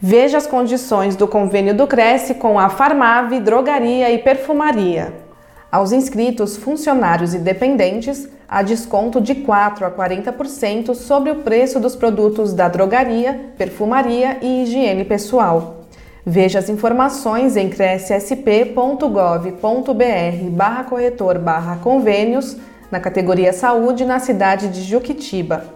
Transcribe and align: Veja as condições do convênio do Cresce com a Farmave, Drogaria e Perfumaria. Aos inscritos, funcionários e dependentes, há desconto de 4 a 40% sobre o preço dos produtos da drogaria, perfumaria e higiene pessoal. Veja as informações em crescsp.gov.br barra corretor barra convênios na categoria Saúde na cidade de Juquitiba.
Veja 0.00 0.36
as 0.36 0.46
condições 0.46 1.16
do 1.16 1.26
convênio 1.26 1.74
do 1.74 1.86
Cresce 1.86 2.34
com 2.34 2.58
a 2.58 2.68
Farmave, 2.68 3.40
Drogaria 3.40 4.10
e 4.10 4.18
Perfumaria. 4.18 5.14
Aos 5.72 5.90
inscritos, 5.90 6.56
funcionários 6.56 7.32
e 7.32 7.38
dependentes, 7.38 8.28
há 8.48 8.62
desconto 8.62 9.20
de 9.20 9.36
4 9.36 9.86
a 9.86 9.90
40% 9.90 10.94
sobre 10.94 11.30
o 11.30 11.36
preço 11.36 11.80
dos 11.80 11.96
produtos 11.96 12.52
da 12.52 12.68
drogaria, 12.68 13.52
perfumaria 13.56 14.38
e 14.42 14.62
higiene 14.62 15.04
pessoal. 15.04 15.86
Veja 16.24 16.58
as 16.58 16.68
informações 16.68 17.56
em 17.56 17.70
crescsp.gov.br 17.70 20.50
barra 20.50 20.84
corretor 20.84 21.38
barra 21.38 21.76
convênios 21.76 22.56
na 22.90 23.00
categoria 23.00 23.52
Saúde 23.52 24.04
na 24.04 24.18
cidade 24.18 24.68
de 24.68 24.82
Juquitiba. 24.82 25.75